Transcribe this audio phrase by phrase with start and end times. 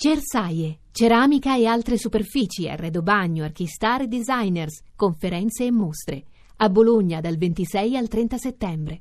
[0.00, 6.22] Cersaie, ceramica e altre superfici, arredo bagno, archistar e designers, conferenze e mostre.
[6.58, 9.00] A Bologna dal 26 al 30 settembre.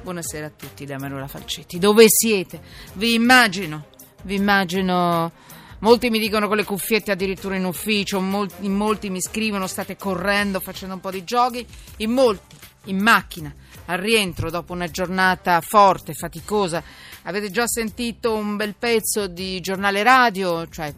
[0.00, 1.80] Buonasera a tutti da Manuela Falcetti.
[1.80, 2.60] Dove siete?
[2.92, 3.86] Vi immagino,
[4.22, 5.32] vi immagino.
[5.80, 10.60] Molti mi dicono con le cuffiette addirittura in ufficio, molti, molti mi scrivono state correndo,
[10.60, 11.66] facendo un po' di giochi,
[11.96, 12.54] in molti
[12.86, 13.52] in macchina
[13.86, 16.82] al rientro dopo una giornata forte, faticosa.
[17.24, 20.92] Avete già sentito un bel pezzo di giornale radio, cioè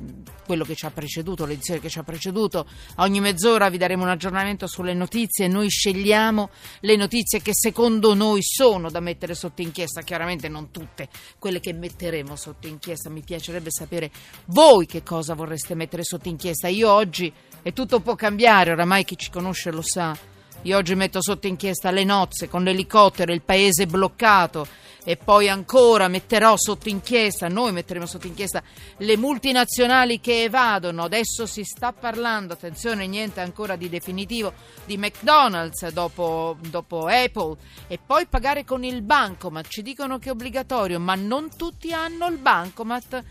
[0.46, 2.66] quello che ci ha preceduto, l'edizione che ci ha preceduto.
[2.96, 5.48] Ogni mezz'ora vi daremo un aggiornamento sulle notizie.
[5.48, 6.50] Noi scegliamo
[6.80, 10.02] le notizie che secondo noi sono da mettere sotto inchiesta.
[10.02, 13.10] Chiaramente non tutte quelle che metteremo sotto inchiesta.
[13.10, 14.10] Mi piacerebbe sapere
[14.46, 16.68] voi che cosa vorreste mettere sotto inchiesta.
[16.68, 20.32] Io oggi, e tutto può cambiare, oramai chi ci conosce lo sa
[20.64, 24.66] io oggi metto sotto inchiesta le nozze con l'elicottero, il paese bloccato
[25.04, 28.62] e poi ancora metterò sotto inchiesta, noi metteremo sotto inchiesta
[28.96, 31.02] le multinazionali che evadono.
[31.02, 34.54] Adesso si sta parlando, attenzione, niente ancora di definitivo,
[34.86, 39.68] di McDonald's dopo, dopo Apple e poi pagare con il bancomat.
[39.68, 43.22] Ci dicono che è obbligatorio, ma non tutti hanno il bancomat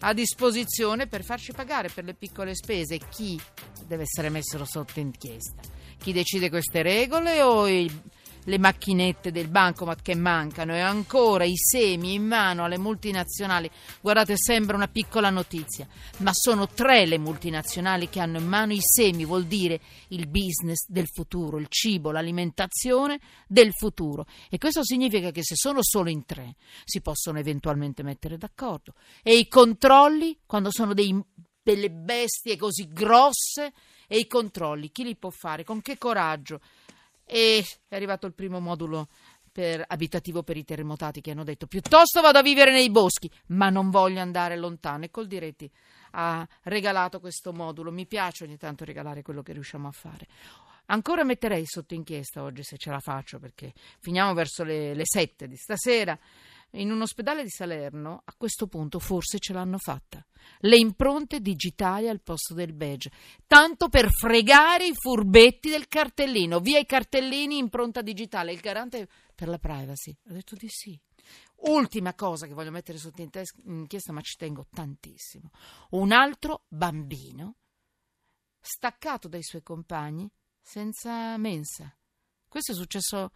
[0.00, 2.98] a disposizione per farci pagare per le piccole spese.
[3.10, 3.38] Chi
[3.86, 5.76] deve essere messo sotto inchiesta?
[5.98, 7.90] Chi decide queste regole o i,
[8.44, 13.68] le macchinette del bancomat che mancano e ancora i semi in mano alle multinazionali?
[14.00, 15.86] Guardate, sembra una piccola notizia,
[16.18, 20.86] ma sono tre le multinazionali che hanno in mano i semi, vuol dire il business
[20.88, 24.24] del futuro, il cibo, l'alimentazione del futuro.
[24.48, 26.54] E questo significa che se sono solo in tre
[26.84, 28.94] si possono eventualmente mettere d'accordo.
[29.22, 31.20] E i controlli, quando sono dei,
[31.60, 33.72] delle bestie così grosse,
[34.08, 36.60] e i controlli, chi li può fare, con che coraggio.
[37.24, 39.08] E è arrivato il primo modulo
[39.52, 43.68] per, abitativo per i terremotati che hanno detto piuttosto vado a vivere nei boschi, ma
[43.68, 45.04] non voglio andare lontano.
[45.04, 45.70] E col diretti
[46.12, 47.92] ha regalato questo modulo.
[47.92, 50.26] Mi piace ogni tanto regalare quello che riusciamo a fare.
[50.86, 55.46] Ancora metterei sotto inchiesta oggi se ce la faccio perché finiamo verso le, le sette
[55.46, 56.18] di stasera
[56.72, 60.24] in un ospedale di Salerno, a questo punto forse ce l'hanno fatta.
[60.60, 63.10] Le impronte digitali al posto del badge,
[63.46, 66.60] tanto per fregare i furbetti del cartellino.
[66.60, 68.52] Via i cartellini, impronta digitale.
[68.52, 70.98] Il garante per la privacy ha detto di sì.
[71.60, 75.50] Ultima cosa che voglio mettere sotto inchiesta, ma ci tengo tantissimo.
[75.90, 77.56] Un altro bambino
[78.60, 80.30] staccato dai suoi compagni
[80.60, 81.92] senza mensa.
[82.46, 83.32] Questo è successo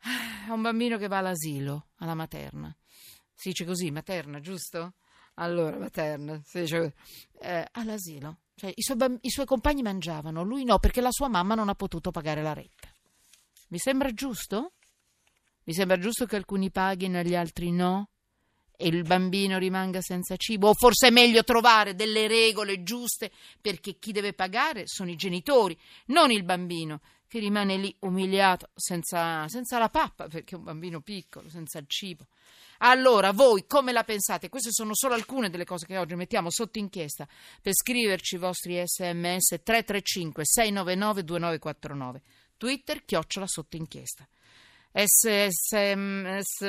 [0.00, 2.74] è un bambino che va all'asilo, alla materna.
[3.34, 4.94] Si dice così, materna, giusto?
[5.34, 6.94] Allora, materna, si dice
[7.40, 8.40] eh, all'asilo.
[8.54, 11.68] Cioè, i, suoi bamb- i suoi compagni mangiavano, lui no, perché la sua mamma non
[11.68, 12.88] ha potuto pagare la retta.
[13.68, 14.72] Mi sembra giusto?
[15.64, 18.08] Mi sembra giusto che alcuni paghino e gli altri no?
[18.76, 20.68] E il bambino rimanga senza cibo?
[20.68, 23.30] O forse è meglio trovare delle regole giuste
[23.60, 29.46] perché chi deve pagare sono i genitori, non il bambino che rimane lì umiliato senza,
[29.48, 32.26] senza la pappa, perché è un bambino piccolo, senza il cibo.
[32.78, 34.48] Allora, voi come la pensate?
[34.48, 37.26] Queste sono solo alcune delle cose che oggi mettiamo sotto inchiesta
[37.60, 42.22] per scriverci i vostri sms 335 699 2949.
[42.56, 44.26] Twitter, chiocciola sotto inchiesta.
[44.92, 46.62] SMS,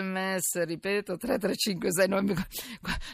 [0.63, 2.45] ripeto, 3356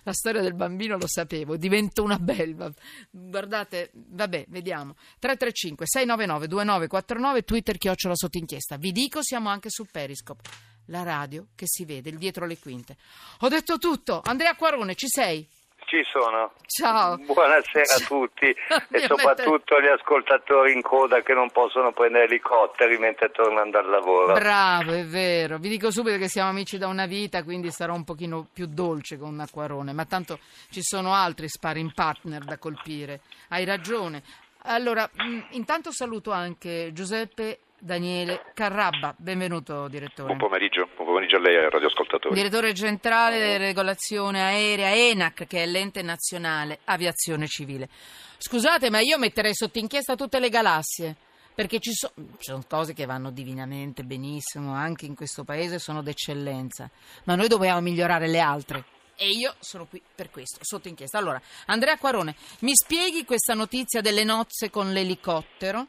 [0.03, 2.71] la storia del bambino lo sapevo, divento una belva.
[3.09, 4.95] Guardate, vabbè, vediamo.
[5.19, 8.77] 335 699 2949 Twitter chiocciola sotto inchiesta.
[8.77, 10.49] Vi dico, siamo anche su Periscope.
[10.89, 12.97] La radio che si vede, il dietro le quinte.
[13.39, 14.21] Ho detto tutto.
[14.23, 15.47] Andrea Quarone, ci sei?
[15.95, 16.51] Ci sono.
[16.65, 17.15] Ciao.
[17.15, 18.47] Buonasera a tutti
[18.91, 24.33] e soprattutto agli ascoltatori in coda che non possono prendere elicotteri mentre tornano dal lavoro.
[24.33, 25.57] Bravo, è vero.
[25.57, 29.17] Vi dico subito che siamo amici da una vita, quindi sarò un pochino più dolce
[29.17, 30.39] con Acquarone, ma tanto
[30.69, 33.21] ci sono altri sparring partner da colpire.
[33.47, 34.21] Hai ragione.
[34.63, 35.09] Allora,
[35.51, 39.13] intanto saluto anche Giuseppe Daniele Carrabba.
[39.17, 40.27] Benvenuto, direttore.
[40.27, 42.33] Buon pomeriggio, buon pomeriggio a lei e ai radioascoltatori.
[42.33, 47.89] Direttore centrale della regolazione aerea ENAC, che è l'ente nazionale aviazione civile.
[48.37, 51.15] Scusate, ma io metterei sotto inchiesta tutte le galassie.
[51.55, 56.01] Perché ci, so, ci sono cose che vanno divinamente benissimo, anche in questo paese sono
[56.01, 56.89] d'eccellenza,
[57.23, 58.83] ma noi dobbiamo migliorare le altre.
[59.15, 61.17] E io sono qui per questo, sotto inchiesta.
[61.17, 65.87] Allora, Andrea Quarone, mi spieghi questa notizia delle nozze con l'elicottero?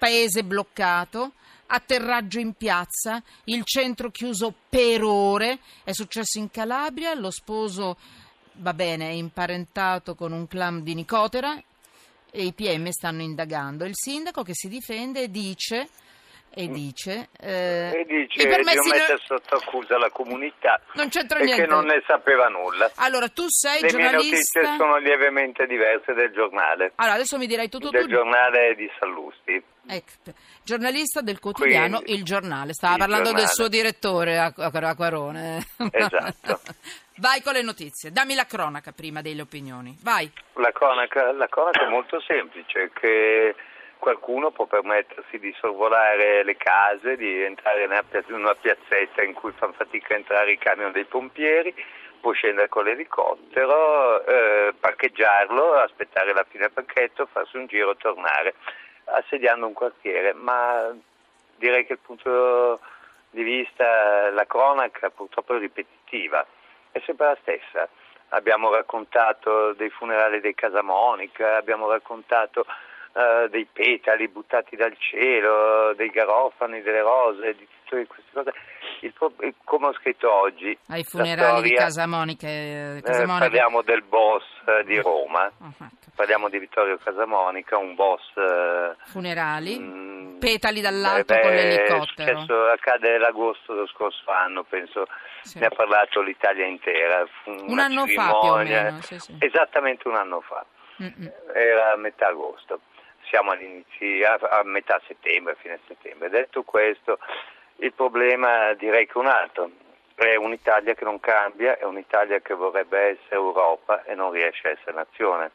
[0.00, 1.32] Paese bloccato,
[1.66, 5.58] atterraggio in piazza, il centro chiuso per ore.
[5.84, 7.96] È successo in Calabria, lo sposo,
[8.54, 11.54] va bene, è imparentato con un clan di Nicotera
[12.32, 13.84] e i PM stanno indagando.
[13.84, 15.88] Il sindaco che si difende dice
[16.52, 20.80] e dice, eh, e dice i di permessi non no- mettere sotto accusa la comunità
[20.94, 21.62] non c'entra niente.
[21.62, 22.90] che non ne sapeva nulla.
[22.96, 24.60] Allora, tu sei Le mie giornalista.
[24.60, 28.08] notizie sono lievemente diverse del giornale, Allora, adesso mi dirai tutto del tu.
[28.10, 29.62] giornale di Sallusti.
[29.92, 30.32] Ecco,
[30.62, 32.72] giornalista del quotidiano Quindi, Il Giornale.
[32.74, 33.54] Stava Il parlando del Giornale.
[33.54, 35.66] suo direttore, Ac- Ac- Acquarone.
[35.90, 36.60] Esatto.
[37.20, 38.12] Vai con le notizie.
[38.12, 39.96] Dammi la cronaca prima delle opinioni.
[40.02, 40.30] Vai.
[40.54, 43.54] La cronaca, la cronaca è molto semplice, che
[43.98, 49.74] qualcuno può permettersi di sorvolare le case, di entrare in una piazzetta in cui fanno
[49.76, 51.74] fatica a entrare i camion dei pompieri,
[52.20, 58.54] può scendere con l'elicottero, eh, parcheggiarlo, aspettare la fine del pacchetto, farsi un giro, tornare,
[59.12, 60.32] assediando un quartiere.
[60.32, 60.94] Ma
[61.56, 62.80] direi che il punto
[63.30, 66.44] di vista, la cronaca purtroppo è ripetitiva,
[66.90, 67.88] è sempre la stessa.
[68.30, 72.64] Abbiamo raccontato dei funerali dei Casamonica, abbiamo raccontato
[73.12, 78.52] eh, dei petali buttati dal cielo, dei garofani, delle rose, di tutte queste cose.
[79.02, 79.14] Il
[79.64, 82.46] come ho scritto oggi, Ai funerali di storia, Casamonica.
[82.46, 83.38] eh, eh, Casamonica.
[83.46, 86.10] parliamo del boss eh, di Roma, Oh, ecco.
[86.14, 88.20] parliamo di Vittorio Casamonica, un boss...
[88.36, 89.78] eh, Funerali.
[89.78, 92.40] mm, Petali dall'alto eh, con beh, l'elicottero.
[92.40, 95.06] Successo, accade l'agosto dello scorso anno, penso
[95.42, 95.58] Sì.
[95.60, 97.26] ne ha parlato l'Italia intera.
[97.46, 99.34] Un anno fa più o meno, sì, sì.
[99.38, 100.62] Esattamente un anno fa,
[101.02, 101.32] Mm-mm.
[101.54, 102.80] era a metà agosto.
[103.30, 106.28] Siamo all'inizio, a, a metà settembre, fine settembre.
[106.28, 107.18] Detto questo,
[107.76, 109.70] il problema direi che è un altro.
[110.14, 114.70] È un'Italia che non cambia, è un'Italia che vorrebbe essere Europa e non riesce a
[114.72, 115.50] essere nazione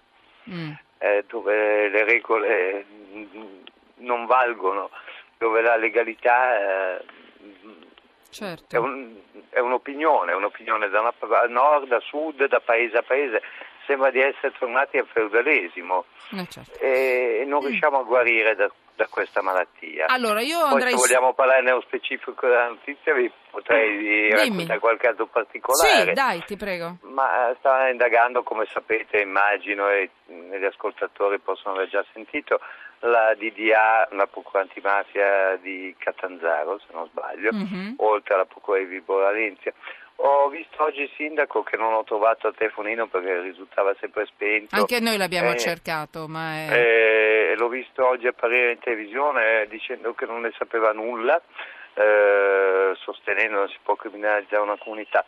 [0.50, 0.72] Mm.
[1.00, 3.64] eh, dove le regole mm,
[3.98, 4.92] non valgono,
[5.40, 7.06] dove la legalità eh,
[8.30, 8.76] Certo.
[8.76, 9.16] è, un-
[9.50, 13.42] è un'opinione, è un'opinione da, una, da nord a sud, da paese a paese,
[13.86, 16.80] sembra di essere tornati al feudalesimo Eh, certo.
[16.80, 20.06] e non riusciamo a guarire da, da questa malattia.
[20.08, 20.92] Allora, io Poi andrei...
[20.92, 24.30] se vogliamo parlare nello specifico della notizia vi potrei Dimmi.
[24.32, 26.06] raccontare qualche caso particolare.
[26.08, 26.98] Sì, dai, ti prego.
[27.02, 32.60] Ma eh, sta indagando, come sapete, immagino, e mh, gli ascoltatori possono aver già sentito,
[33.00, 37.96] la DDA, la Procura Antimafia di Catanzaro, se non sbaglio, Mhm.
[37.98, 39.72] oltre alla Procura di Vibo Valencia.
[40.18, 44.76] Ho visto oggi il sindaco che non ho trovato al telefonino perché risultava sempre spento.
[44.76, 47.52] Anche noi l'abbiamo Eh, cercato, ma è...
[47.52, 51.40] eh, l'ho visto oggi apparire in televisione eh, dicendo che non ne sapeva nulla,
[51.96, 55.26] eh, sostenendo che non si può criminalizzare una comunità.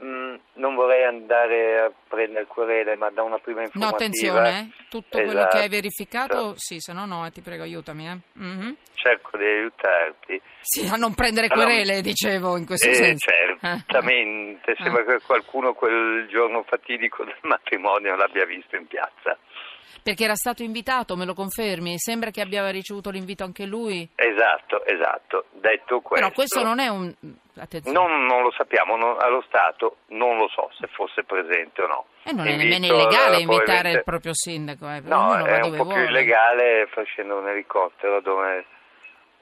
[0.00, 3.96] Mm, non vorrei andare a prendere querele, ma da una prima No, informativa...
[3.96, 4.84] attenzione, eh.
[4.88, 5.56] tutto quello Esatto.
[5.56, 8.06] che hai verificato, sì, se no no, eh, ti prego aiutami.
[8.08, 8.18] Eh.
[8.34, 8.76] Mhm.
[8.94, 10.40] Cerco di aiutarti.
[10.60, 13.28] Sì, a non prendere Allora, querele, dicevo, in questo Eh, senso.
[13.60, 14.82] certamente, Ah.
[14.84, 19.36] sembra che qualcuno quel giorno fatidico del matrimonio l'abbia visto in piazza.
[20.02, 21.98] Perché era stato invitato, me lo confermi?
[21.98, 24.08] Sembra che abbia ricevuto l'invito anche lui.
[24.14, 25.46] Esatto, esatto.
[25.60, 26.14] Detto questo...
[26.24, 27.12] Però questo non è un...
[27.90, 32.04] Non, non lo sappiamo, non- allo Stato non lo so se fosse presente o no.
[32.24, 35.76] E non è nemmeno Invito, illegale eh, invitare il proprio sindaco, eh, No, è un
[35.76, 36.00] po' vuole.
[36.00, 38.64] più illegale far scendere un elicottero dove,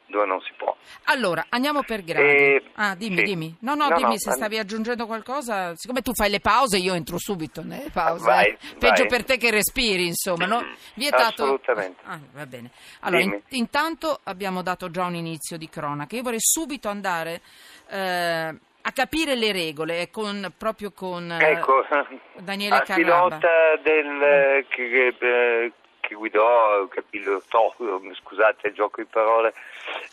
[0.07, 0.75] dove non si può.
[1.05, 2.27] Allora, andiamo per gradi.
[2.29, 3.23] Eh, ah, dimmi, sì.
[3.25, 3.57] dimmi.
[3.61, 5.75] No, no, No, dimmi no, se stavi aggiungendo qualcosa.
[5.77, 8.25] Siccome tu fai le pause, io entro subito nelle pause.
[8.25, 8.59] Vai, eh.
[8.79, 9.09] Peggio vai.
[9.09, 10.65] per te che respiri, insomma, no?
[10.95, 11.43] Vietato.
[11.43, 12.03] Assolutamente.
[12.05, 12.71] Ah, va bene.
[13.01, 16.15] Allora, in- intanto abbiamo dato già un inizio di cronaca.
[16.17, 17.41] Io vorrei subito andare
[17.89, 18.55] eh,
[18.89, 21.85] a capire le regole, eh, con, proprio con eh, Ecco,
[22.39, 23.37] Daniele al Carrabba.
[23.39, 23.49] pilota
[23.83, 25.73] del, eh, che, che, eh,
[26.07, 27.75] che guidò, che pilotò,
[28.15, 29.53] scusate il gioco di parole,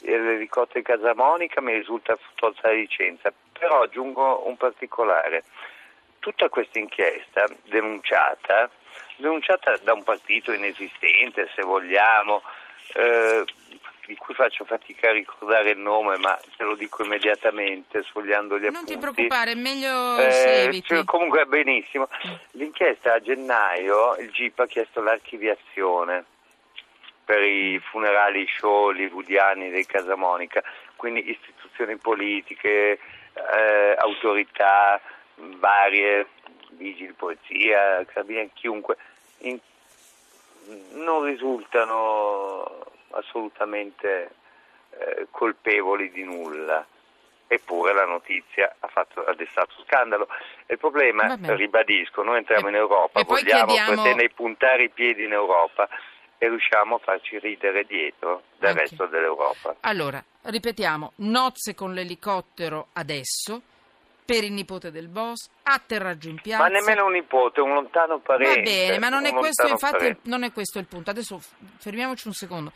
[0.01, 3.31] eh, l'elicottero di Casamonica mi risulta tolta la licenza.
[3.57, 5.43] Però aggiungo un particolare.
[6.17, 8.69] Tutta questa inchiesta denunciata,
[9.17, 12.41] denunciata da un partito inesistente, se vogliamo,
[12.95, 13.45] eh,
[14.05, 18.63] di cui faccio fatica a ricordare il nome, ma te lo dico immediatamente, sfogliando gli
[18.63, 18.93] Non appunti.
[18.93, 21.03] ti preoccupare, è meglio Eh, se eviti.
[21.05, 22.09] comunque benissimo.
[22.51, 26.25] L'inchiesta a gennaio il GIP ha chiesto l'archiviazione
[27.23, 30.61] per i funerali show hollywoodiani dei Casamonica,
[30.97, 32.99] quindi istituzioni politiche,
[33.33, 34.99] eh, autorità
[35.35, 36.27] varie,
[36.71, 38.97] vigili polizia, carabinieri, chiunque,
[39.39, 39.59] in-
[40.93, 44.35] non risultano assolutamente
[44.91, 46.85] eh, colpevoli di nulla.
[47.45, 50.27] Eppure la notizia ha, fatto, ha destato scandalo.
[50.67, 55.33] Il problema, ribadisco, noi entriamo E- in Europa, vogliamo chiediamo- pretendere puntare i piedi in
[55.33, 55.87] Europa
[56.39, 58.81] e riusciamo a farci ridere dietro del Anche.
[58.81, 59.75] resto dell'Europa.
[59.81, 63.61] Allora, ripetiamo, nozze con l'elicottero adesso,
[64.25, 66.63] per il nipote del boss, atterraggio in piazza.
[66.63, 68.55] Ma nemmeno un nipote, un lontano parente.
[68.55, 71.11] Va bene, ma non è questo, infatti, non è questo il punto.
[71.11, 71.39] Adesso
[71.77, 72.71] fermiamoci un secondo.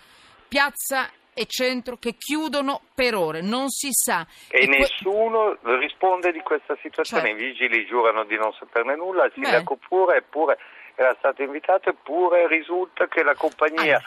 [0.48, 4.26] Piazza e centro che chiudono per ore, non si sa.
[4.50, 7.28] E, que- nessuno risponde di questa situazione.
[7.28, 7.44] Certo.
[7.44, 9.44] I vigili giurano di non saperne nulla, il Beh.
[9.46, 10.58] sindaco pure, eppure
[10.96, 14.02] era stato invitato, eppure risulta che la compagnia Ah.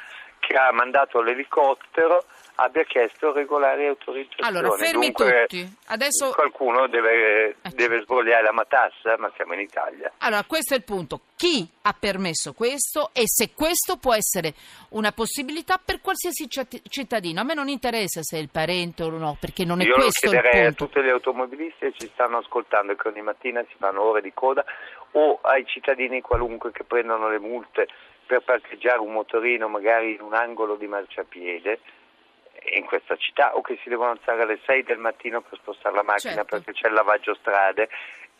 [0.50, 2.24] Che ha mandato l'elicottero
[2.56, 4.48] abbia chiesto regolari autorizzazioni.
[4.56, 5.76] Allora, fermi Dunque, tutti.
[5.86, 7.74] Adesso Qualcuno deve, Ecco.
[7.74, 10.12] deve sbrogliare la matassa, ma siamo in Italia.
[10.18, 11.20] Allora, questo è il punto.
[11.36, 14.52] Chi ha permesso questo e se questo può essere
[14.90, 17.40] una possibilità per qualsiasi citt- cittadino?
[17.40, 20.02] A me non interessa se è il parente o no, perché non è Io lo
[20.02, 20.86] questo il chiederei a punto.
[20.88, 24.32] tutti gli automobilisti che ci stanno ascoltando e che ogni mattina si fanno ore di
[24.34, 24.64] coda
[25.12, 27.88] o ai cittadini qualunque che prendono le multe
[28.30, 31.80] per parcheggiare un motorino magari in un angolo di marciapiede
[32.76, 36.04] in questa città o che si devono alzare alle 6 del mattino per spostare la
[36.04, 36.56] macchina Certo.
[36.56, 37.88] perché c'è il lavaggio strade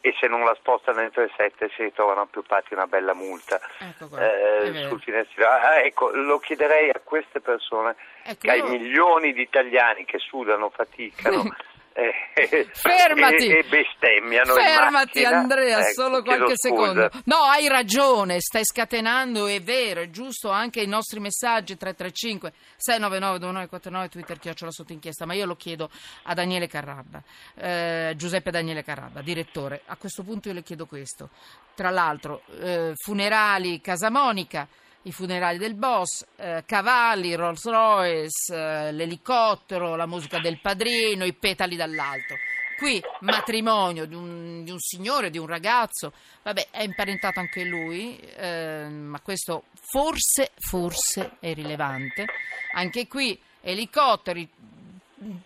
[0.02, 4.16] e se non la spostano entro le 7 si ritrovano appiuppati una bella multa Ecco
[4.16, 5.48] eh, sul finestrino.
[5.48, 10.70] Ah, ecco, lo chiederei a queste persone Ecco, ai io- milioni di italiani che sudano,
[10.70, 11.42] faticano
[11.92, 13.46] eh, Fermati!
[13.50, 15.24] e, e bestemmiano Fermati.
[15.24, 17.10] Andrea, Ecco, solo qualche secondo.
[17.24, 23.38] No, hai ragione, stai scatenando, è vero, è giusto anche i nostri messaggi 335 699
[23.38, 25.90] 2949 Twitter chiocciola sotto inchiesta, ma io lo chiedo
[26.24, 27.22] a Daniele Carrabba,
[27.56, 29.82] eh, Giuseppe Daniele Carrabba, direttore.
[29.86, 31.30] A questo punto io le chiedo questo.
[31.74, 34.68] Tra l'altro, eh, funerali Casa Monica,
[35.02, 41.32] i funerali del boss, eh, cavalli, Rolls Royce, eh, l'elicottero, la musica del padrino, i
[41.32, 42.36] petali dall'alto.
[42.76, 48.18] Qui matrimonio di un, di un signore, di un ragazzo, vabbè, è imparentato anche lui,
[48.18, 52.26] eh, ma questo forse, forse è rilevante.
[52.74, 54.48] Anche qui elicotteri,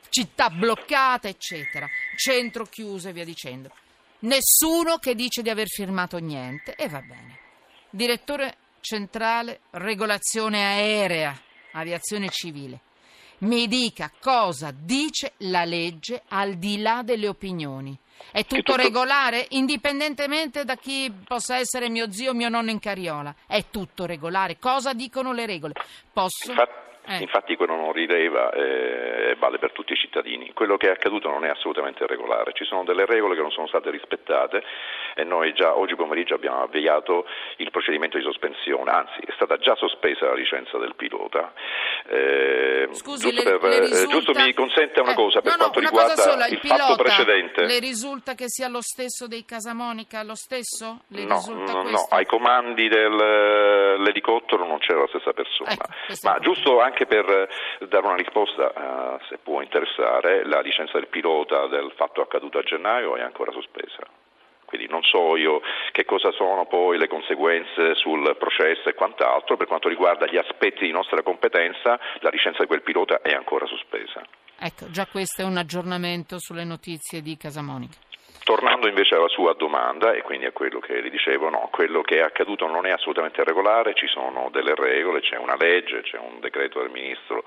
[0.09, 3.71] città bloccate, eccetera, centro chiuso e via dicendo.
[4.21, 7.39] Nessuno che dice di aver firmato niente e va bene.
[7.91, 11.35] Direttore centrale regolazione aerea,
[11.73, 12.81] aviazione civile.
[13.39, 17.97] Mi dica cosa dice la legge al di là delle opinioni.
[18.31, 22.79] È tutto, tutto- regolare, indipendentemente da chi possa essere mio zio o mio nonno in
[22.79, 23.35] carriola.
[23.47, 24.59] È tutto regolare.
[24.59, 25.73] Cosa dicono le regole?
[26.13, 26.51] Posso?
[26.51, 27.19] Infatti, Eh.
[27.19, 30.53] infatti quello non rileva eh, vale per tutti i cittadini.
[30.55, 33.67] Quello che è accaduto non è assolutamente regolare, ci sono delle regole che non sono
[33.67, 34.63] state rispettate
[35.15, 39.75] e noi già oggi pomeriggio abbiamo avviato il procedimento di sospensione, anzi è stata già
[39.77, 41.53] sospesa la licenza del pilota.
[42.07, 44.13] Eh, Scusi, giusto, le, per- le eh, risulta...
[44.15, 46.59] giusto mi consente una Eh, cosa per no, no, quanto una riguarda sola, il, il
[46.59, 47.65] fatto precedente.
[47.65, 50.23] Le risulta che sia lo stesso dei Casamonica?
[50.23, 51.03] Lo stesso?
[51.09, 55.73] Le No, no, no, ai comandi dell'elicottero non c'era la stessa persona.
[55.73, 55.85] Ecco,
[56.23, 61.09] Ma giusto anche per eh, dare una risposta, eh, se può interessare, la licenza del
[61.09, 64.03] pilota del fatto accaduto a gennaio è ancora sospesa.
[64.75, 65.61] Quindi non so io
[65.93, 70.85] che cosa sono poi le conseguenze sul processo e quant'altro, per quanto riguarda gli aspetti
[70.85, 74.21] di nostra competenza, la licenza di quel pilota è ancora sospesa.
[74.59, 77.99] Ecco, già questo è un aggiornamento sulle notizie di Casamonica.
[78.43, 82.17] Tornando invece alla sua domanda, e quindi a quello che le dicevo, no, quello che
[82.17, 86.41] è accaduto non è assolutamente regolare, ci sono delle regole, c'è una legge, c'è un
[86.41, 87.45] decreto del Ministro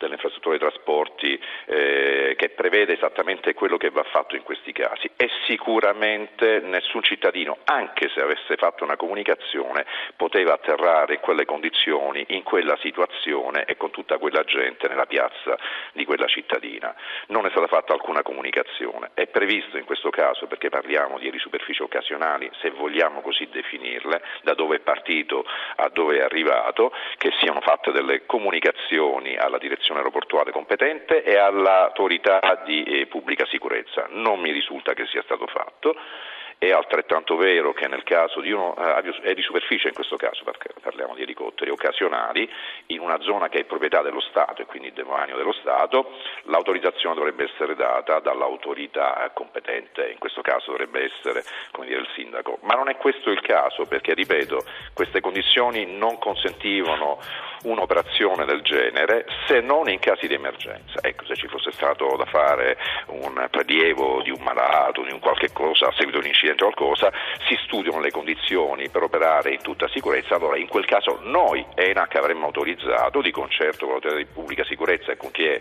[0.00, 5.10] delle infrastrutture dei trasporti eh, che prevede esattamente quello che va fatto in questi casi
[5.14, 9.84] e sicuramente nessun cittadino, anche se avesse fatto una comunicazione,
[10.16, 15.58] poteva atterrare in quelle condizioni, in quella situazione e con tutta quella gente nella piazza
[15.92, 16.94] di quella cittadina.
[17.26, 21.82] Non è stata fatta alcuna comunicazione, è previsto in questo caso, perché parliamo di superfici
[21.82, 25.44] occasionali, se vogliamo così definirle, da dove è partito
[25.76, 32.62] a dove è arrivato, che siano fatte delle comunicazioni alla direzione aeroportuale competente e all'autorità
[32.64, 34.06] di eh, pubblica sicurezza.
[34.10, 35.94] Non mi risulta che sia stato fatto.
[36.60, 40.44] È altrettanto vero che nel caso di uno, eh, è di superficie in questo caso,
[40.82, 42.46] parliamo di elicotteri occasionali,
[42.88, 47.44] in una zona che è proprietà dello Stato e quindi demanio dello Stato, l'autorizzazione dovrebbe
[47.44, 51.42] essere data dall'autorità competente, in questo caso dovrebbe essere
[51.78, 52.58] dire, il sindaco.
[52.60, 57.20] Ma non è questo il caso, perché ripeto, queste condizioni non consentivano
[57.62, 61.00] un'operazione del genere se non in casi di emergenza.
[61.02, 65.52] Ecco, se ci fosse stato da fare un prelievo di un malato, di un qualche
[65.52, 67.12] cosa a seguito di un incidente o qualcosa,
[67.46, 72.16] si studiano le condizioni per operare in tutta sicurezza, allora in quel caso noi ENAC
[72.16, 75.58] avremmo autorizzato di concerto con l'autorità di pubblica sicurezza e con chi è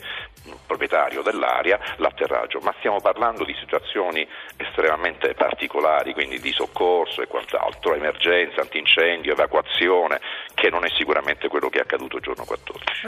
[0.66, 4.28] proprietario dell'area l'atterraggio, ma stiamo parlando di situazioni
[4.58, 10.20] estremamente particolari, quindi di soccorso e quant'altro, emergenza, antincendio, evacuazione,
[10.54, 13.08] che non è sicuramente quello che è accaduto giorno 14.